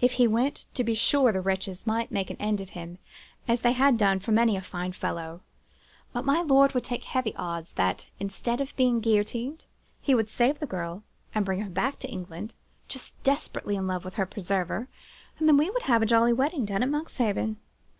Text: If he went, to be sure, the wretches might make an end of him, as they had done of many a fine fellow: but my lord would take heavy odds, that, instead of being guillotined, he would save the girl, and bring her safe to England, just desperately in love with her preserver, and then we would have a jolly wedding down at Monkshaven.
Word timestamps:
If 0.00 0.12
he 0.12 0.28
went, 0.28 0.64
to 0.74 0.84
be 0.84 0.94
sure, 0.94 1.32
the 1.32 1.40
wretches 1.40 1.88
might 1.88 2.12
make 2.12 2.30
an 2.30 2.36
end 2.38 2.60
of 2.60 2.68
him, 2.78 2.98
as 3.48 3.62
they 3.62 3.72
had 3.72 3.98
done 3.98 4.18
of 4.18 4.28
many 4.28 4.56
a 4.56 4.60
fine 4.60 4.92
fellow: 4.92 5.40
but 6.12 6.24
my 6.24 6.40
lord 6.40 6.72
would 6.72 6.84
take 6.84 7.02
heavy 7.02 7.34
odds, 7.34 7.72
that, 7.72 8.08
instead 8.20 8.60
of 8.60 8.76
being 8.76 9.00
guillotined, 9.00 9.64
he 10.00 10.14
would 10.14 10.30
save 10.30 10.60
the 10.60 10.66
girl, 10.66 11.02
and 11.34 11.44
bring 11.44 11.62
her 11.62 11.74
safe 11.74 11.98
to 11.98 12.08
England, 12.08 12.54
just 12.86 13.20
desperately 13.24 13.74
in 13.74 13.88
love 13.88 14.04
with 14.04 14.14
her 14.14 14.24
preserver, 14.24 14.86
and 15.40 15.48
then 15.48 15.56
we 15.56 15.68
would 15.68 15.82
have 15.82 16.00
a 16.00 16.06
jolly 16.06 16.32
wedding 16.32 16.64
down 16.64 16.84
at 16.84 16.88
Monkshaven. 16.88 17.56